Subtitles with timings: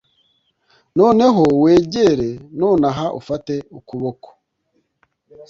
[0.99, 4.29] noneho wegere nonaha ufate ukuboko